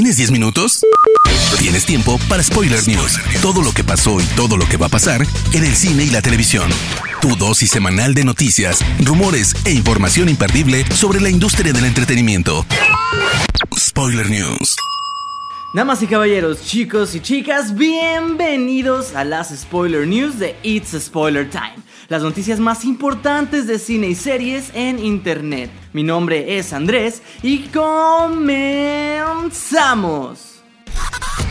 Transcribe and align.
¿Tienes 0.00 0.16
10 0.16 0.30
minutos? 0.30 0.80
Tienes 1.58 1.84
tiempo 1.84 2.18
para 2.26 2.42
Spoiler 2.42 2.88
News. 2.88 3.20
Todo 3.42 3.60
lo 3.60 3.70
que 3.70 3.84
pasó 3.84 4.18
y 4.18 4.24
todo 4.34 4.56
lo 4.56 4.64
que 4.66 4.78
va 4.78 4.86
a 4.86 4.88
pasar 4.88 5.26
en 5.52 5.62
el 5.62 5.76
cine 5.76 6.04
y 6.04 6.08
la 6.08 6.22
televisión. 6.22 6.70
Tu 7.20 7.36
dosis 7.36 7.70
semanal 7.70 8.14
de 8.14 8.24
noticias, 8.24 8.80
rumores 9.04 9.54
e 9.66 9.72
información 9.72 10.30
imperdible 10.30 10.86
sobre 10.86 11.20
la 11.20 11.28
industria 11.28 11.74
del 11.74 11.84
entretenimiento. 11.84 12.64
Spoiler 13.78 14.30
News. 14.30 14.74
Damas 15.74 16.02
y 16.02 16.06
caballeros, 16.06 16.62
chicos 16.64 17.14
y 17.14 17.20
chicas, 17.20 17.76
bienvenidos 17.76 19.14
a 19.14 19.24
las 19.24 19.50
Spoiler 19.50 20.06
News 20.06 20.38
de 20.38 20.56
It's 20.62 20.98
Spoiler 20.98 21.48
Time, 21.50 21.76
las 22.10 22.22
noticias 22.22 22.60
más 22.60 22.84
importantes 22.84 23.66
de 23.68 23.78
cine 23.78 24.08
y 24.08 24.16
series 24.16 24.72
en 24.74 24.98
Internet. 24.98 25.70
Mi 25.92 26.02
nombre 26.02 26.58
es 26.58 26.72
Andrés 26.72 27.22
y 27.40 27.68
comenzamos. 27.68 28.80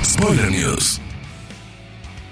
Spoiler 0.03 0.51
News. 0.51 1.00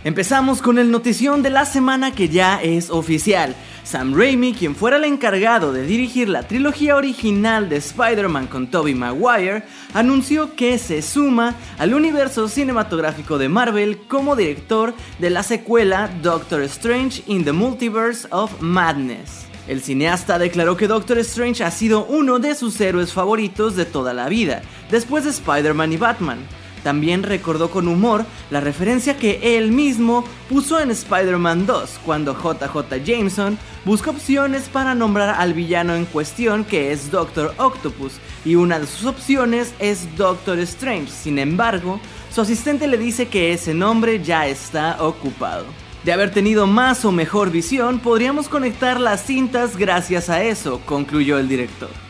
Empezamos 0.04 0.62
con 0.62 0.78
el 0.78 0.92
notición 0.92 1.42
de 1.42 1.52
la 1.52 1.66
semana 1.66 2.12
que 2.12 2.28
ya 2.28 2.62
es 2.62 2.90
oficial. 2.90 3.56
Sam 3.88 4.14
Raimi, 4.14 4.54
quien 4.54 4.76
fuera 4.76 4.98
el 4.98 5.06
encargado 5.06 5.72
de 5.72 5.86
dirigir 5.86 6.28
la 6.28 6.44
trilogía 6.44 6.98
original 6.98 7.70
de 7.70 7.78
Spider-Man 7.78 8.48
con 8.48 8.68
Tobey 8.68 8.94
Maguire, 8.94 9.64
anunció 9.94 10.58
que 10.58 10.78
se 10.78 11.02
suma 11.02 11.56
al 11.78 11.94
universo 11.94 12.50
cinematográfico 12.50 13.38
de 13.38 13.48
Marvel 13.48 14.00
como 14.10 14.36
director 14.36 14.94
de 15.20 15.30
la 15.30 15.42
secuela 15.42 16.10
Doctor 16.22 16.64
Strange 16.64 17.24
in 17.28 17.46
the 17.46 17.54
Multiverse 17.54 18.28
of 18.32 18.60
Madness. 18.60 19.46
El 19.70 19.82
cineasta 19.82 20.38
declaró 20.38 20.76
que 20.76 20.90
Doctor 20.90 21.20
Strange 21.20 21.64
ha 21.64 21.72
sido 21.72 22.04
uno 22.08 22.40
de 22.40 22.56
sus 22.56 22.82
héroes 22.82 23.14
favoritos 23.14 23.78
de 23.78 23.86
toda 23.86 24.14
la 24.14 24.28
vida, 24.28 24.64
después 24.92 25.24
de 25.24 25.30
Spider-Man 25.30 25.94
y 25.94 25.98
Batman. 25.98 26.40
También 26.88 27.24
recordó 27.24 27.70
con 27.70 27.90
humor 27.90 28.26
la 28.50 28.62
referencia 28.62 29.18
que 29.18 29.58
él 29.58 29.74
mismo 29.74 30.24
puso 30.48 30.80
en 30.80 30.90
Spider-Man 30.90 31.66
2, 31.66 32.00
cuando 32.06 32.34
JJ 32.34 33.04
Jameson 33.04 33.60
busca 33.84 34.12
opciones 34.12 34.70
para 34.70 34.96
nombrar 34.96 35.36
al 35.38 35.54
villano 35.54 35.96
en 35.96 36.06
cuestión 36.06 36.64
que 36.64 36.94
es 36.94 37.12
Doctor 37.12 37.54
Octopus, 37.58 38.14
y 38.46 38.56
una 38.56 38.80
de 38.80 38.88
sus 38.88 39.06
opciones 39.06 39.74
es 39.80 40.16
Doctor 40.16 40.60
Strange. 40.60 41.12
Sin 41.12 41.40
embargo, 41.40 42.00
su 42.34 42.40
asistente 42.40 42.88
le 42.88 42.98
dice 42.98 43.28
que 43.28 43.52
ese 43.52 43.74
nombre 43.74 44.24
ya 44.24 44.48
está 44.48 45.04
ocupado. 45.04 45.66
De 46.06 46.14
haber 46.14 46.32
tenido 46.32 46.68
más 46.68 47.04
o 47.04 47.12
mejor 47.12 47.52
visión, 47.52 48.00
podríamos 48.00 48.48
conectar 48.48 48.98
las 48.98 49.26
cintas 49.26 49.76
gracias 49.76 50.30
a 50.30 50.42
eso, 50.42 50.80
concluyó 50.86 51.38
el 51.38 51.50
director. 51.50 52.07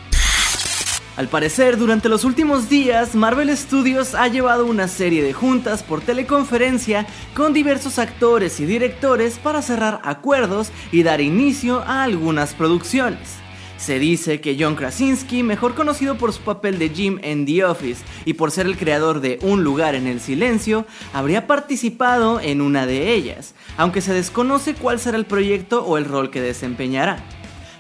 Al 1.17 1.29
parecer, 1.29 1.77
durante 1.77 2.09
los 2.09 2.23
últimos 2.23 2.69
días, 2.69 3.15
Marvel 3.15 3.49
Studios 3.57 4.13
ha 4.13 4.27
llevado 4.27 4.67
una 4.67 4.87
serie 4.87 5.23
de 5.23 5.33
juntas 5.33 5.81
por 5.81 5.99
teleconferencia 6.01 7.07
con 7.35 7.53
diversos 7.53 7.97
actores 7.97 8.59
y 8.59 8.67
directores 8.67 9.39
para 9.39 9.63
cerrar 9.63 9.99
acuerdos 10.03 10.71
y 10.91 11.01
dar 11.01 11.19
inicio 11.19 11.81
a 11.81 12.03
algunas 12.03 12.53
producciones. 12.53 13.37
Se 13.77 13.97
dice 13.97 14.41
que 14.41 14.57
John 14.59 14.75
Krasinski, 14.75 15.41
mejor 15.41 15.73
conocido 15.73 16.19
por 16.19 16.33
su 16.33 16.41
papel 16.41 16.77
de 16.77 16.89
Jim 16.89 17.17
en 17.23 17.47
The 17.47 17.65
Office 17.65 18.03
y 18.25 18.33
por 18.33 18.51
ser 18.51 18.67
el 18.67 18.77
creador 18.77 19.19
de 19.19 19.39
Un 19.41 19.63
lugar 19.63 19.95
en 19.95 20.05
el 20.05 20.19
silencio, 20.19 20.85
habría 21.13 21.47
participado 21.47 22.39
en 22.39 22.61
una 22.61 22.85
de 22.85 23.15
ellas, 23.15 23.55
aunque 23.75 24.01
se 24.01 24.13
desconoce 24.13 24.75
cuál 24.75 24.99
será 24.99 25.17
el 25.17 25.25
proyecto 25.25 25.83
o 25.83 25.97
el 25.97 26.05
rol 26.05 26.29
que 26.29 26.41
desempeñará. 26.41 27.23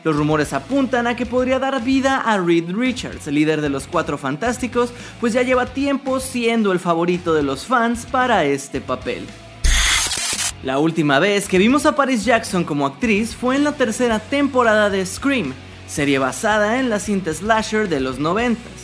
Los 0.03 0.15
rumores 0.15 0.53
apuntan 0.53 1.07
a 1.07 1.15
que 1.15 1.25
podría 1.25 1.59
dar 1.59 1.83
vida 1.83 2.21
a 2.21 2.37
Reed 2.37 2.71
Richards, 2.71 3.27
líder 3.27 3.61
de 3.61 3.69
los 3.69 3.87
Cuatro 3.87 4.17
Fantásticos, 4.17 4.91
pues 5.19 5.33
ya 5.33 5.41
lleva 5.41 5.65
tiempo 5.65 6.19
siendo 6.19 6.71
el 6.71 6.79
favorito 6.79 7.33
de 7.33 7.43
los 7.43 7.65
fans 7.65 8.05
para 8.05 8.45
este 8.45 8.81
papel. 8.81 9.25
La 10.63 10.79
última 10.79 11.19
vez 11.19 11.47
que 11.47 11.57
vimos 11.57 11.85
a 11.85 11.95
Paris 11.95 12.25
Jackson 12.25 12.63
como 12.63 12.85
actriz 12.85 13.35
fue 13.35 13.55
en 13.55 13.63
la 13.63 13.73
tercera 13.73 14.19
temporada 14.19 14.89
de 14.89 15.05
Scream, 15.05 15.53
serie 15.87 16.19
basada 16.19 16.79
en 16.79 16.89
la 16.89 16.99
cinta 16.99 17.33
slasher 17.33 17.87
de 17.87 17.99
los 17.99 18.19
90. 18.19 18.77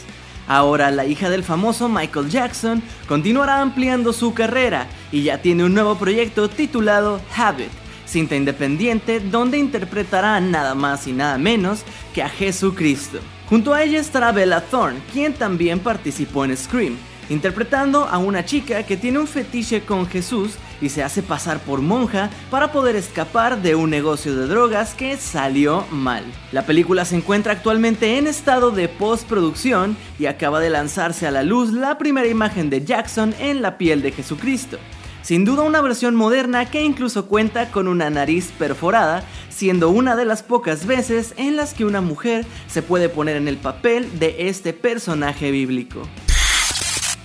Ahora 0.47 0.91
la 0.91 1.05
hija 1.05 1.29
del 1.29 1.43
famoso 1.43 1.87
Michael 1.87 2.29
Jackson 2.29 2.83
continuará 3.07 3.61
ampliando 3.61 4.11
su 4.11 4.33
carrera 4.33 4.87
y 5.11 5.23
ya 5.23 5.41
tiene 5.41 5.63
un 5.63 5.73
nuevo 5.73 5.97
proyecto 5.97 6.49
titulado 6.49 7.21
Habit, 7.35 7.69
cinta 8.13 8.35
independiente 8.35 9.19
donde 9.19 9.57
interpretará 9.57 10.39
nada 10.39 10.75
más 10.75 11.07
y 11.07 11.13
nada 11.13 11.39
menos 11.39 11.83
que 12.13 12.21
a 12.21 12.29
Jesucristo. 12.29 13.17
Junto 13.49 13.73
a 13.73 13.81
ella 13.81 13.99
estará 13.99 14.31
Bella 14.31 14.61
Thorne, 14.61 14.99
quien 15.11 15.33
también 15.33 15.79
participó 15.79 16.45
en 16.45 16.55
Scream, 16.55 16.95
interpretando 17.29 18.05
a 18.05 18.19
una 18.19 18.45
chica 18.45 18.83
que 18.83 18.97
tiene 18.97 19.17
un 19.17 19.25
fetiche 19.25 19.81
con 19.81 20.05
Jesús 20.05 20.53
y 20.79 20.89
se 20.89 21.01
hace 21.01 21.23
pasar 21.23 21.59
por 21.59 21.81
monja 21.81 22.29
para 22.51 22.71
poder 22.71 22.95
escapar 22.95 23.63
de 23.63 23.73
un 23.73 23.89
negocio 23.89 24.35
de 24.35 24.45
drogas 24.45 24.93
que 24.93 25.17
salió 25.17 25.83
mal. 25.89 26.23
La 26.51 26.67
película 26.67 27.05
se 27.05 27.15
encuentra 27.15 27.53
actualmente 27.53 28.19
en 28.19 28.27
estado 28.27 28.69
de 28.69 28.89
postproducción 28.89 29.97
y 30.19 30.27
acaba 30.27 30.59
de 30.59 30.69
lanzarse 30.69 31.25
a 31.25 31.31
la 31.31 31.41
luz 31.41 31.73
la 31.73 31.97
primera 31.97 32.27
imagen 32.27 32.69
de 32.69 32.85
Jackson 32.85 33.33
en 33.39 33.63
la 33.63 33.79
piel 33.79 34.03
de 34.03 34.11
Jesucristo. 34.11 34.77
Sin 35.23 35.45
duda 35.45 35.63
una 35.63 35.81
versión 35.81 36.15
moderna 36.15 36.69
que 36.69 36.83
incluso 36.83 37.27
cuenta 37.27 37.71
con 37.71 37.87
una 37.87 38.09
nariz 38.09 38.51
perforada, 38.59 39.23
siendo 39.49 39.89
una 39.89 40.17
de 40.17 40.25
las 40.25 40.43
pocas 40.43 40.85
veces 40.85 41.33
en 41.37 41.55
las 41.55 41.73
que 41.73 41.85
una 41.85 42.01
mujer 42.01 42.45
se 42.67 42.81
puede 42.81 43.07
poner 43.07 43.37
en 43.37 43.47
el 43.47 43.55
papel 43.55 44.19
de 44.19 44.49
este 44.49 44.73
personaje 44.73 45.49
bíblico. 45.49 46.01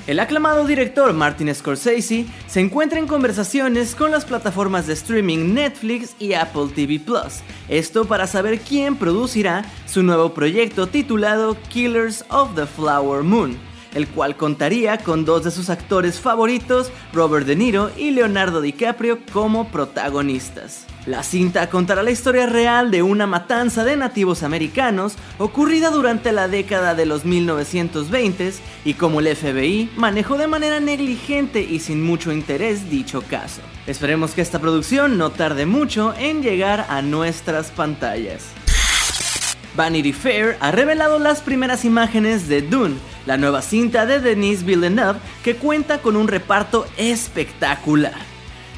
El 0.07 0.21
aclamado 0.21 0.65
director 0.65 1.13
Martin 1.13 1.53
Scorsese 1.53 2.27
se 2.47 2.61
encuentra 2.61 3.01
en 3.01 3.09
conversaciones 3.09 3.97
con 3.97 4.13
las 4.13 4.25
plataformas 4.25 4.87
de 4.87 4.93
streaming 4.93 5.53
Netflix 5.53 6.15
y 6.21 6.35
Apple 6.35 6.69
TV 6.73 7.01
Plus, 7.01 7.41
esto 7.69 8.05
para 8.05 8.29
saber 8.29 8.61
quién 8.61 8.95
producirá 8.95 9.65
su 9.87 10.05
nuevo 10.05 10.33
proyecto 10.35 10.87
titulado 10.87 11.57
Killers 11.69 12.25
of 12.31 12.55
the 12.55 12.65
Flower 12.65 13.25
Moon 13.25 13.59
el 13.99 14.09
cual 14.09 14.37
contaría 14.37 14.99
con 14.99 15.25
dos 15.25 15.45
de 15.45 15.51
sus 15.51 15.69
actores 15.69 16.21
favoritos, 16.21 16.91
Robert 17.13 17.47
De 17.47 17.57
Niro 17.57 17.91
y 17.97 18.13
Leonardo 18.13 18.61
DiCaprio, 18.61 19.19
como 19.33 19.69
protagonistas. 19.69 20.87
La 21.05 21.23
cinta 21.23 21.69
contará 21.69 22.03
la 22.03 22.11
historia 22.11 22.47
real 22.47 22.91
de 22.91 23.03
una 23.03 23.27
matanza 23.27 23.85
de 23.85 23.97
nativos 23.97 24.43
americanos 24.43 25.15
ocurrida 25.39 25.91
durante 25.91 26.33
la 26.33 26.49
década 26.49 26.95
de 26.95 27.07
los 27.07 27.25
1920 27.25 28.53
y 28.85 28.95
cómo 28.95 29.21
el 29.21 29.35
FBI 29.35 29.91
manejó 29.97 30.37
de 30.37 30.47
manera 30.47 30.81
negligente 30.81 31.63
y 31.63 31.81
sin 31.81 32.03
mucho 32.03 32.31
interés 32.31 32.91
dicho 32.91 33.23
caso. 33.23 33.63
Esperemos 33.87 34.33
que 34.33 34.43
esta 34.43 34.61
producción 34.61 35.19
no 35.19 35.31
tarde 35.31 35.67
mucho 35.67 36.15
en 36.19 36.43
llegar 36.43 36.87
a 36.89 37.03
nuestras 37.03 37.71
pantallas. 37.71 38.45
Vanity 39.79 40.13
Fair 40.13 40.57
ha 40.61 40.73
revelado 40.73 41.21
las 41.21 41.41
primeras 41.41 41.85
imágenes 41.85 42.49
de 42.49 42.63
Dune, 42.63 42.97
la 43.29 43.37
nueva 43.37 43.61
cinta 43.61 44.07
de 44.07 44.21
Denis 44.21 44.65
Villeneuve 44.65 45.21
que 45.45 45.57
cuenta 45.57 46.01
con 46.01 46.17
un 46.17 46.29
reparto 46.29 46.87
espectacular. 46.97 48.17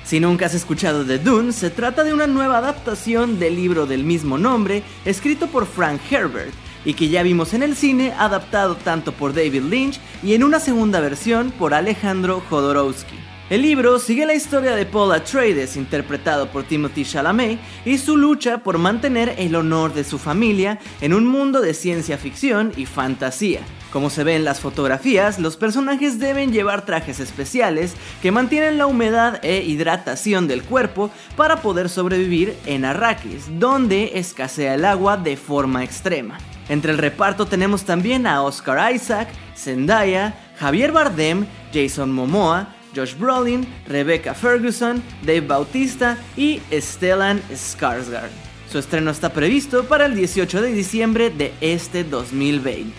Si 0.03 0.19
nunca 0.19 0.47
has 0.47 0.55
escuchado 0.55 1.05
de 1.05 1.21
Dune, 1.21 1.53
se 1.53 1.71
trata 1.71 2.03
de 2.03 2.13
una 2.13 2.27
nueva 2.27 2.59
adaptación 2.59 3.39
del 3.39 3.55
libro 3.55 3.87
del 3.87 4.03
mismo 4.03 4.39
nombre, 4.39 4.83
escrito 5.05 5.47
por 5.47 5.67
Frank 5.67 6.01
Herbert, 6.11 6.53
y 6.85 6.95
que 6.95 7.09
ya 7.09 7.23
vimos 7.23 7.55
en 7.55 7.63
el 7.63 7.77
cine 7.77 8.13
adaptado 8.19 8.75
tanto 8.75 9.13
por 9.13 9.35
David 9.35 9.63
Lynch 9.71 10.01
y 10.21 10.35
en 10.35 10.43
una 10.43 10.59
segunda 10.59 10.99
versión 10.99 11.53
por 11.53 11.73
Alejandro 11.73 12.43
Jodorowsky. 12.51 13.30
El 13.51 13.63
libro 13.63 13.99
sigue 13.99 14.27
la 14.27 14.35
historia 14.35 14.77
de 14.77 14.87
Paul 14.87 15.11
Atreides, 15.11 15.77
interpretado 15.77 16.53
por 16.53 16.63
Timothy 16.63 17.05
Chalamet, 17.05 17.59
y 17.85 17.99
su 17.99 18.17
lucha 18.17 18.59
por 18.59 18.79
mantener 18.79 19.35
el 19.39 19.57
honor 19.57 19.93
de 19.93 20.05
su 20.05 20.19
familia 20.19 20.79
en 21.01 21.13
un 21.13 21.27
mundo 21.27 21.61
de 21.61 21.75
ciencia 21.75 22.17
ficción 22.17 22.73
y 22.77 22.87
fantasía. 22.87 23.59
Como 23.93 24.09
se 24.09 24.23
ve 24.23 24.37
en 24.37 24.45
las 24.45 24.61
fotografías, 24.61 25.41
los 25.41 25.57
personajes 25.57 26.21
deben 26.21 26.53
llevar 26.53 26.87
trajes 26.87 27.19
especiales 27.19 27.95
que 28.23 28.31
mantienen 28.31 28.79
la 28.79 28.87
humedad 28.87 29.45
e 29.45 29.65
hidratación 29.65 30.47
del 30.47 30.63
cuerpo 30.63 31.11
para 31.37 31.61
poder 31.61 31.89
sobrevivir 31.89 32.57
en 32.67 32.85
Arrakis, 32.85 33.47
donde 33.59 34.13
escasea 34.15 34.75
el 34.75 34.85
agua 34.85 35.17
de 35.17 35.37
forma 35.37 35.83
extrema. 35.83 36.39
Entre 36.69 36.93
el 36.93 36.99
reparto 36.99 37.47
tenemos 37.47 37.83
también 37.83 38.29
a 38.29 38.43
Oscar 38.43 38.95
Isaac, 38.95 39.29
Zendaya, 39.57 40.37
Javier 40.57 40.93
Bardem, 40.93 41.47
Jason 41.75 42.13
Momoa, 42.13 42.77
Josh 42.95 43.15
Brolin, 43.15 43.67
Rebecca 43.87 44.35
Ferguson, 44.35 45.03
Dave 45.23 45.43
Bautista 45.43 46.19
y 46.37 46.61
Stellan 46.73 47.41
Skarsgård. 47.53 48.31
Su 48.71 48.79
estreno 48.79 49.11
está 49.11 49.33
previsto 49.33 49.85
para 49.85 50.07
el 50.07 50.15
18 50.15 50.63
de 50.63 50.73
diciembre 50.73 51.31
de 51.31 51.53
este 51.61 52.05
2020. 52.05 52.93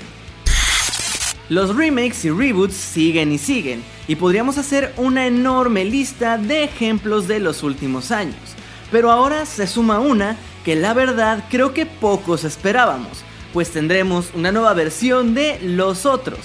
Los 1.50 1.76
remakes 1.76 2.24
y 2.26 2.30
reboots 2.30 2.74
siguen 2.74 3.32
y 3.32 3.38
siguen, 3.38 3.84
y 4.08 4.16
podríamos 4.16 4.58
hacer 4.58 4.94
una 4.98 5.28
enorme 5.28 5.84
lista 5.84 6.38
de 6.38 6.64
ejemplos 6.64 7.28
de 7.28 7.40
los 7.40 7.64
últimos 7.64 8.12
años. 8.12 8.36
Pero 8.92 9.12
ahora 9.12 9.46
se 9.46 9.68
suma 9.68 10.00
una 10.00 10.38
que 10.64 10.76
la 10.76 10.94
verdad 10.94 11.44
creo 11.50 11.74
que 11.74 11.86
pocos 11.86 12.44
esperábamos, 12.44 13.24
pues 13.54 13.72
tendremos 13.72 14.32
una 14.34 14.52
nueva 14.52 14.74
versión 14.74 15.34
de 15.34 15.60
Los 15.62 16.06
Otros, 16.06 16.40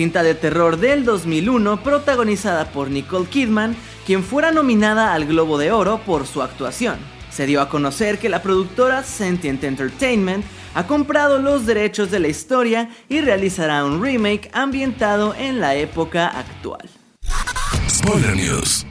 cinta 0.00 0.22
de 0.22 0.34
terror 0.34 0.78
del 0.78 1.04
2001 1.04 1.82
protagonizada 1.82 2.72
por 2.72 2.88
Nicole 2.88 3.28
Kidman, 3.28 3.76
quien 4.06 4.24
fuera 4.24 4.50
nominada 4.50 5.12
al 5.12 5.26
Globo 5.26 5.58
de 5.58 5.72
Oro 5.72 6.00
por 6.06 6.26
su 6.26 6.40
actuación. 6.40 6.96
Se 7.30 7.44
dio 7.44 7.60
a 7.60 7.68
conocer 7.68 8.18
que 8.18 8.30
la 8.30 8.40
productora 8.40 9.02
Sentient 9.02 9.62
Entertainment 9.62 10.42
ha 10.74 10.86
comprado 10.86 11.38
los 11.38 11.66
derechos 11.66 12.10
de 12.10 12.18
la 12.18 12.28
historia 12.28 12.88
y 13.10 13.20
realizará 13.20 13.84
un 13.84 14.02
remake 14.02 14.48
ambientado 14.54 15.34
en 15.34 15.60
la 15.60 15.74
época 15.74 16.28
actual. 16.28 16.88
Spoiler 17.86 18.34
News. 18.34 18.86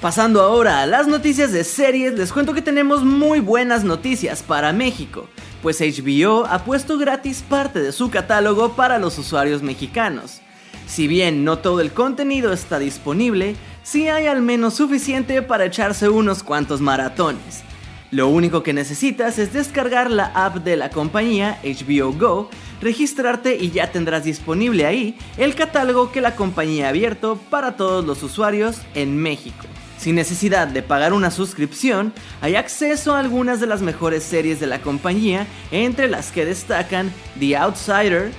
Pasando 0.00 0.40
ahora 0.40 0.80
a 0.80 0.86
las 0.86 1.08
noticias 1.08 1.52
de 1.52 1.62
series, 1.62 2.14
les 2.14 2.32
cuento 2.32 2.54
que 2.54 2.62
tenemos 2.62 3.04
muy 3.04 3.40
buenas 3.40 3.84
noticias 3.84 4.42
para 4.42 4.72
México, 4.72 5.28
pues 5.62 5.80
HBO 5.80 6.46
ha 6.46 6.64
puesto 6.64 6.98
gratis 6.98 7.42
parte 7.48 7.80
de 7.80 7.92
su 7.92 8.10
catálogo 8.10 8.74
para 8.74 8.98
los 8.98 9.18
usuarios 9.18 9.62
mexicanos. 9.62 10.40
Si 10.86 11.06
bien 11.06 11.44
no 11.44 11.58
todo 11.58 11.80
el 11.80 11.92
contenido 11.92 12.52
está 12.52 12.78
disponible, 12.78 13.56
sí 13.82 14.08
hay 14.08 14.26
al 14.26 14.42
menos 14.42 14.74
suficiente 14.74 15.42
para 15.42 15.66
echarse 15.66 16.08
unos 16.08 16.42
cuantos 16.42 16.80
maratones. 16.80 17.62
Lo 18.10 18.28
único 18.28 18.62
que 18.62 18.72
necesitas 18.72 19.38
es 19.38 19.52
descargar 19.52 20.10
la 20.10 20.26
app 20.34 20.56
de 20.56 20.76
la 20.76 20.88
compañía 20.88 21.58
HBO 21.62 22.12
Go, 22.12 22.50
registrarte 22.80 23.56
y 23.56 23.70
ya 23.70 23.92
tendrás 23.92 24.24
disponible 24.24 24.86
ahí 24.86 25.18
el 25.36 25.54
catálogo 25.54 26.10
que 26.10 26.22
la 26.22 26.34
compañía 26.34 26.86
ha 26.86 26.88
abierto 26.88 27.38
para 27.50 27.76
todos 27.76 28.06
los 28.06 28.22
usuarios 28.22 28.80
en 28.94 29.16
México. 29.18 29.66
Sin 29.98 30.14
necesidad 30.14 30.68
de 30.68 30.82
pagar 30.82 31.12
una 31.12 31.32
suscripción, 31.32 32.12
hay 32.40 32.54
acceso 32.54 33.14
a 33.14 33.18
algunas 33.18 33.60
de 33.60 33.66
las 33.66 33.82
mejores 33.82 34.22
series 34.22 34.60
de 34.60 34.68
la 34.68 34.80
compañía, 34.80 35.46
entre 35.72 36.08
las 36.08 36.30
que 36.30 36.44
destacan 36.44 37.12
The 37.40 37.56
Outsider, 37.56 38.30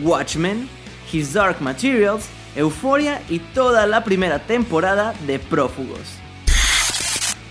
Watchmen, 0.00 0.68
His 1.12 1.32
Dark 1.32 1.60
Materials, 1.60 2.26
Euphoria 2.54 3.20
y 3.28 3.40
toda 3.40 3.86
la 3.86 4.04
primera 4.04 4.38
temporada 4.38 5.12
de 5.26 5.40
Prófugos. 5.40 6.18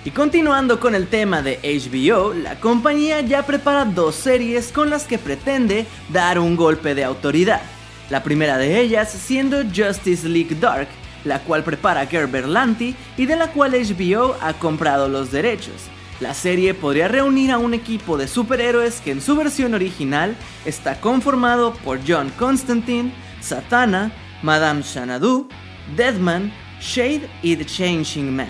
Y 0.05 0.11
continuando 0.11 0.79
con 0.79 0.95
el 0.95 1.07
tema 1.07 1.41
de 1.41 1.59
HBO, 1.61 2.33
la 2.33 2.57
compañía 2.61 3.19
ya 3.19 3.45
prepara 3.45 3.83
dos 3.83 4.15
series 4.15 4.71
con 4.71 4.89
las 4.89 5.03
que 5.03 5.17
pretende 5.17 5.85
dar 6.07 6.39
un 6.39 6.55
golpe 6.55 6.95
de 6.95 7.03
autoridad. 7.03 7.61
La 8.09 8.23
primera 8.23 8.57
de 8.57 8.79
ellas 8.79 9.11
siendo 9.11 9.57
Justice 9.63 10.29
League 10.29 10.55
Dark, 10.61 10.87
la 11.23 11.39
cual 11.39 11.63
prepara 11.63 12.05
Gerber 12.05 12.47
Lanti 12.47 12.95
y 13.17 13.25
de 13.25 13.35
la 13.35 13.51
cual 13.51 13.71
HBO 13.71 14.35
ha 14.41 14.53
comprado 14.53 15.09
los 15.09 15.31
derechos. 15.31 15.89
La 16.19 16.33
serie 16.33 16.73
podría 16.73 17.07
reunir 17.07 17.51
a 17.51 17.59
un 17.59 17.73
equipo 17.73 18.17
de 18.17 18.27
superhéroes 18.27 19.01
que 19.01 19.11
en 19.11 19.21
su 19.21 19.35
versión 19.35 19.75
original 19.75 20.35
está 20.65 20.99
conformado 20.99 21.73
por 21.83 21.99
John 22.07 22.31
Constantine, 22.39 23.13
Satana, 23.39 24.11
Madame 24.41 24.81
Xanadu, 24.81 25.47
Deadman, 25.95 26.51
Shade 26.81 27.29
y 27.43 27.55
The 27.55 27.65
Changing 27.65 28.35
Man. 28.35 28.49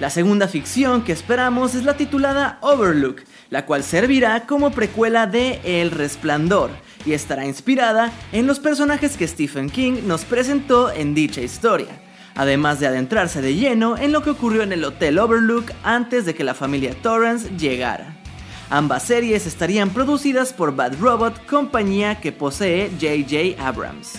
La 0.00 0.10
segunda 0.10 0.48
ficción 0.48 1.02
que 1.02 1.12
esperamos 1.12 1.74
es 1.74 1.84
la 1.84 1.96
titulada 1.96 2.58
Overlook, 2.60 3.22
la 3.50 3.66
cual 3.66 3.82
servirá 3.82 4.46
como 4.46 4.70
precuela 4.70 5.26
de 5.26 5.60
El 5.64 5.90
Resplandor 5.90 6.70
y 7.06 7.14
estará 7.14 7.46
inspirada 7.46 8.12
en 8.32 8.46
los 8.46 8.58
personajes 8.58 9.16
que 9.16 9.28
Stephen 9.28 9.70
King 9.70 10.02
nos 10.06 10.24
presentó 10.24 10.92
en 10.92 11.14
dicha 11.14 11.40
historia, 11.40 12.00
además 12.34 12.80
de 12.80 12.88
adentrarse 12.88 13.40
de 13.40 13.54
lleno 13.54 13.96
en 13.96 14.12
lo 14.12 14.22
que 14.22 14.30
ocurrió 14.30 14.62
en 14.62 14.72
el 14.72 14.84
Hotel 14.84 15.18
Overlook 15.18 15.72
antes 15.82 16.26
de 16.26 16.34
que 16.34 16.44
la 16.44 16.54
familia 16.54 16.94
Torrance 17.00 17.50
llegara. 17.56 18.16
Ambas 18.68 19.04
series 19.04 19.46
estarían 19.46 19.90
producidas 19.90 20.52
por 20.52 20.74
Bad 20.74 20.98
Robot, 20.98 21.46
compañía 21.46 22.16
que 22.20 22.32
posee 22.32 22.90
JJ 22.98 23.60
Abrams. 23.60 24.14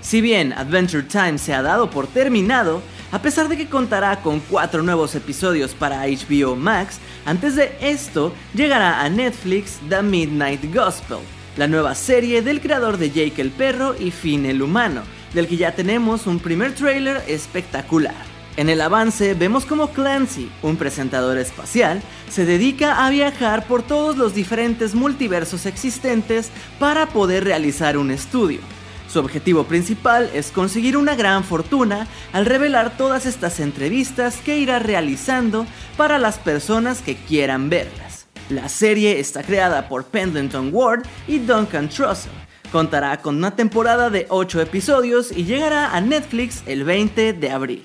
Si 0.00 0.20
bien 0.20 0.52
Adventure 0.52 1.04
Time 1.04 1.38
se 1.38 1.54
ha 1.54 1.62
dado 1.62 1.88
por 1.88 2.08
terminado, 2.08 2.82
a 3.12 3.22
pesar 3.22 3.48
de 3.48 3.56
que 3.56 3.68
contará 3.68 4.20
con 4.22 4.40
cuatro 4.40 4.82
nuevos 4.82 5.14
episodios 5.14 5.74
para 5.74 6.06
HBO 6.06 6.56
Max, 6.56 6.98
antes 7.24 7.54
de 7.54 7.76
esto 7.80 8.32
llegará 8.54 9.02
a 9.02 9.08
Netflix 9.08 9.78
The 9.88 10.02
Midnight 10.02 10.74
Gospel, 10.74 11.18
la 11.56 11.68
nueva 11.68 11.94
serie 11.94 12.42
del 12.42 12.60
creador 12.60 12.96
de 12.96 13.10
Jake 13.10 13.40
el 13.42 13.50
Perro 13.50 13.94
y 13.98 14.10
Finn 14.10 14.46
el 14.46 14.62
Humano, 14.62 15.02
del 15.34 15.46
que 15.46 15.56
ya 15.56 15.74
tenemos 15.74 16.26
un 16.26 16.38
primer 16.38 16.74
trailer 16.74 17.22
espectacular. 17.26 18.32
En 18.56 18.68
el 18.68 18.80
avance 18.80 19.34
vemos 19.34 19.64
como 19.64 19.92
Clancy, 19.92 20.50
un 20.62 20.76
presentador 20.76 21.38
espacial, 21.38 22.02
se 22.30 22.44
dedica 22.44 23.06
a 23.06 23.10
viajar 23.10 23.66
por 23.66 23.82
todos 23.82 24.16
los 24.16 24.34
diferentes 24.34 24.94
multiversos 24.94 25.64
existentes 25.64 26.50
para 26.78 27.06
poder 27.06 27.44
realizar 27.44 27.96
un 27.96 28.10
estudio. 28.10 28.60
Su 29.08 29.18
objetivo 29.18 29.64
principal 29.64 30.30
es 30.32 30.50
conseguir 30.50 30.96
una 30.96 31.14
gran 31.14 31.44
fortuna 31.44 32.06
al 32.32 32.46
revelar 32.46 32.96
todas 32.96 33.26
estas 33.26 33.60
entrevistas 33.60 34.36
que 34.36 34.58
irá 34.58 34.78
realizando 34.78 35.66
para 35.96 36.18
las 36.18 36.38
personas 36.38 37.02
que 37.02 37.16
quieran 37.16 37.68
verlas. 37.68 38.01
La 38.52 38.68
serie 38.68 39.18
está 39.18 39.42
creada 39.42 39.88
por 39.88 40.04
Pendleton 40.04 40.68
Ward 40.74 41.04
y 41.26 41.38
Duncan 41.38 41.88
Trussell. 41.88 42.32
Contará 42.70 43.16
con 43.22 43.36
una 43.36 43.56
temporada 43.56 44.10
de 44.10 44.26
8 44.28 44.60
episodios 44.60 45.32
y 45.32 45.44
llegará 45.44 45.96
a 45.96 46.02
Netflix 46.02 46.62
el 46.66 46.84
20 46.84 47.32
de 47.32 47.50
abril. 47.50 47.82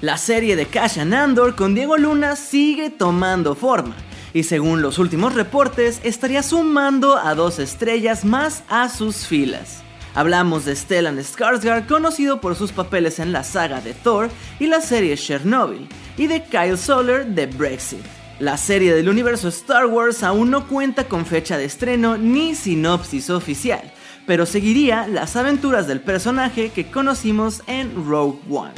La 0.00 0.16
serie 0.16 0.56
de 0.56 0.64
Cash 0.64 0.98
and 0.98 1.12
Andor 1.12 1.56
con 1.56 1.74
Diego 1.74 1.98
Luna 1.98 2.36
sigue 2.36 2.88
tomando 2.88 3.54
forma 3.54 3.94
y 4.32 4.44
según 4.44 4.80
los 4.80 4.98
últimos 4.98 5.34
reportes 5.34 6.00
estaría 6.04 6.42
sumando 6.42 7.18
a 7.18 7.34
dos 7.34 7.58
estrellas 7.58 8.24
más 8.24 8.64
a 8.70 8.88
sus 8.88 9.26
filas. 9.26 9.82
Hablamos 10.14 10.64
de 10.64 10.74
Stellan 10.74 11.18
Skarsgård, 11.18 11.86
conocido 11.86 12.40
por 12.40 12.56
sus 12.56 12.72
papeles 12.72 13.18
en 13.18 13.32
la 13.32 13.44
saga 13.44 13.82
de 13.82 13.92
Thor 13.92 14.30
y 14.58 14.68
la 14.68 14.80
serie 14.80 15.18
Chernobyl, 15.18 15.86
y 16.16 16.28
de 16.28 16.42
Kyle 16.44 16.78
Soller 16.78 17.26
de 17.26 17.44
Brexit. 17.44 18.17
La 18.40 18.56
serie 18.56 18.94
del 18.94 19.08
universo 19.08 19.48
Star 19.48 19.86
Wars 19.86 20.22
aún 20.22 20.52
no 20.52 20.68
cuenta 20.68 21.08
con 21.08 21.26
fecha 21.26 21.58
de 21.58 21.64
estreno 21.64 22.16
ni 22.16 22.54
sinopsis 22.54 23.30
oficial, 23.30 23.92
pero 24.28 24.46
seguiría 24.46 25.08
las 25.08 25.34
aventuras 25.34 25.88
del 25.88 26.00
personaje 26.00 26.70
que 26.70 26.88
conocimos 26.88 27.64
en 27.66 27.92
Rogue 28.06 28.38
One. 28.48 28.74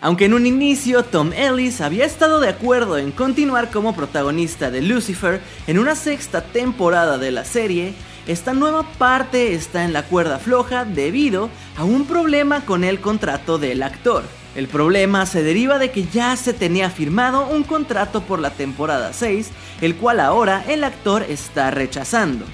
Aunque 0.00 0.24
en 0.24 0.32
un 0.32 0.46
inicio 0.46 1.04
Tom 1.04 1.34
Ellis 1.34 1.82
había 1.82 2.06
estado 2.06 2.40
de 2.40 2.48
acuerdo 2.48 2.96
en 2.96 3.12
continuar 3.12 3.70
como 3.70 3.94
protagonista 3.94 4.70
de 4.70 4.80
Lucifer 4.80 5.42
en 5.66 5.78
una 5.78 5.94
sexta 5.94 6.40
temporada 6.40 7.18
de 7.18 7.30
la 7.30 7.44
serie, 7.44 7.92
esta 8.26 8.54
nueva 8.54 8.84
parte 8.96 9.52
está 9.52 9.84
en 9.84 9.92
la 9.92 10.02
cuerda 10.02 10.38
floja 10.38 10.86
debido 10.86 11.50
a 11.76 11.84
un 11.84 12.06
problema 12.06 12.64
con 12.64 12.84
el 12.84 13.00
contrato 13.00 13.58
del 13.58 13.82
actor. 13.82 14.24
El 14.54 14.68
problema 14.68 15.26
se 15.26 15.42
deriva 15.42 15.78
de 15.78 15.90
que 15.90 16.04
ya 16.04 16.36
se 16.36 16.52
tenía 16.52 16.88
firmado 16.88 17.48
un 17.48 17.64
contrato 17.64 18.22
por 18.22 18.38
la 18.38 18.50
temporada 18.50 19.12
6, 19.12 19.50
el 19.80 19.96
cual 19.96 20.20
ahora 20.20 20.64
el 20.68 20.84
actor 20.84 21.24
está 21.28 21.72
rechazando. 21.72 22.44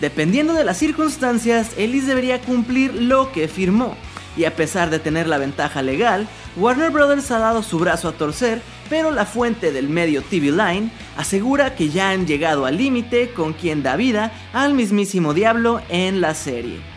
Dependiendo 0.00 0.52
de 0.52 0.64
las 0.64 0.76
circunstancias, 0.76 1.70
Ellis 1.78 2.06
debería 2.06 2.42
cumplir 2.42 2.94
lo 2.94 3.32
que 3.32 3.48
firmó, 3.48 3.96
y 4.36 4.44
a 4.44 4.54
pesar 4.54 4.90
de 4.90 4.98
tener 4.98 5.26
la 5.26 5.38
ventaja 5.38 5.80
legal, 5.80 6.28
Warner 6.56 6.90
Bros. 6.90 7.30
ha 7.30 7.38
dado 7.38 7.62
su 7.62 7.78
brazo 7.78 8.08
a 8.08 8.12
torcer, 8.12 8.60
pero 8.90 9.10
la 9.10 9.24
fuente 9.24 9.72
del 9.72 9.88
medio 9.88 10.20
TV 10.20 10.50
Line 10.50 10.90
asegura 11.16 11.74
que 11.74 11.88
ya 11.88 12.10
han 12.10 12.26
llegado 12.26 12.66
al 12.66 12.76
límite 12.76 13.30
con 13.30 13.54
quien 13.54 13.82
da 13.82 13.96
vida 13.96 14.32
al 14.52 14.74
mismísimo 14.74 15.32
diablo 15.32 15.80
en 15.88 16.20
la 16.20 16.34
serie. 16.34 16.95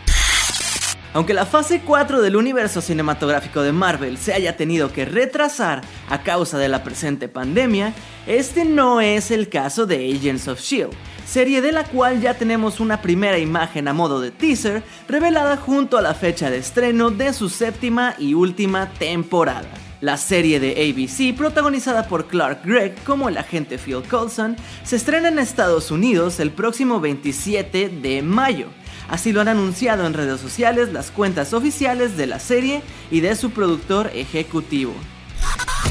Aunque 1.12 1.34
la 1.34 1.44
fase 1.44 1.80
4 1.80 2.22
del 2.22 2.36
universo 2.36 2.80
cinematográfico 2.80 3.62
de 3.62 3.72
Marvel 3.72 4.16
se 4.16 4.32
haya 4.32 4.56
tenido 4.56 4.92
que 4.92 5.04
retrasar 5.04 5.82
a 6.08 6.22
causa 6.22 6.56
de 6.56 6.68
la 6.68 6.84
presente 6.84 7.28
pandemia, 7.28 7.92
este 8.28 8.64
no 8.64 9.00
es 9.00 9.32
el 9.32 9.48
caso 9.48 9.86
de 9.86 10.14
Agents 10.14 10.46
of 10.46 10.60
Shield, 10.60 10.92
serie 11.26 11.62
de 11.62 11.72
la 11.72 11.82
cual 11.82 12.20
ya 12.20 12.34
tenemos 12.34 12.78
una 12.78 13.02
primera 13.02 13.38
imagen 13.38 13.88
a 13.88 13.92
modo 13.92 14.20
de 14.20 14.30
teaser 14.30 14.84
revelada 15.08 15.56
junto 15.56 15.98
a 15.98 16.02
la 16.02 16.14
fecha 16.14 16.48
de 16.48 16.58
estreno 16.58 17.10
de 17.10 17.32
su 17.32 17.48
séptima 17.48 18.14
y 18.16 18.34
última 18.34 18.88
temporada. 18.90 19.68
La 20.00 20.16
serie 20.16 20.60
de 20.60 20.70
ABC, 20.70 21.36
protagonizada 21.36 22.06
por 22.06 22.26
Clark 22.28 22.64
Gregg 22.64 23.02
como 23.04 23.28
el 23.28 23.36
agente 23.36 23.78
Phil 23.78 24.02
Coulson, 24.08 24.56
se 24.84 24.96
estrena 24.96 25.28
en 25.28 25.40
Estados 25.40 25.90
Unidos 25.90 26.40
el 26.40 26.52
próximo 26.52 27.00
27 27.00 27.88
de 27.88 28.22
mayo. 28.22 28.68
Así 29.10 29.32
lo 29.32 29.40
han 29.40 29.48
anunciado 29.48 30.06
en 30.06 30.14
redes 30.14 30.40
sociales 30.40 30.92
las 30.92 31.10
cuentas 31.10 31.52
oficiales 31.52 32.16
de 32.16 32.28
la 32.28 32.38
serie 32.38 32.82
y 33.10 33.20
de 33.20 33.34
su 33.34 33.50
productor 33.50 34.10
ejecutivo. 34.14 34.94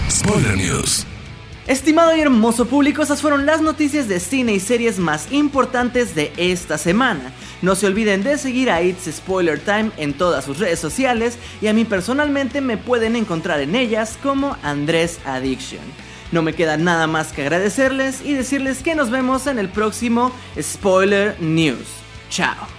Spoiler 0.10 0.56
News. 0.56 1.06
Estimado 1.68 2.16
y 2.16 2.22
hermoso 2.22 2.66
público, 2.66 3.04
esas 3.04 3.22
fueron 3.22 3.46
las 3.46 3.62
noticias 3.62 4.08
de 4.08 4.22
cine 4.22 4.54
y 4.54 4.60
series 4.60 4.98
más 4.98 5.32
importantes 5.32 6.16
de 6.16 6.32
esta 6.38 6.78
semana. 6.78 7.34
No 7.62 7.76
se 7.76 7.88
olviden 7.88 8.24
de 8.24 8.38
seguir 8.38 8.72
a 8.72 8.82
It's 8.82 9.08
Spoiler 9.14 9.60
Time 9.60 9.92
en 9.98 10.14
todas 10.14 10.46
sus 10.46 10.58
redes 10.58 10.80
sociales 10.80 11.38
y 11.62 11.68
a 11.68 11.74
mí 11.74 11.84
personalmente 11.84 12.62
me 12.62 12.78
pueden 12.78 13.18
encontrar 13.18 13.60
en 13.60 13.76
ellas 13.76 14.18
como 14.24 14.56
Andrés 14.64 15.20
Addiction. 15.26 15.84
No 16.32 16.42
me 16.42 16.54
queda 16.54 16.78
nada 16.78 17.06
más 17.06 17.34
que 17.34 17.42
agradecerles 17.42 18.22
y 18.24 18.34
decirles 18.34 18.82
que 18.82 18.96
nos 18.96 19.10
vemos 19.12 19.46
en 19.46 19.60
el 19.60 19.68
próximo 19.68 20.32
Spoiler 20.60 21.36
News. 21.42 21.86
Chao. 22.30 22.79